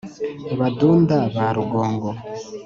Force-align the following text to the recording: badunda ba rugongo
badunda 0.59 1.17
ba 1.35 1.47
rugongo 1.55 2.09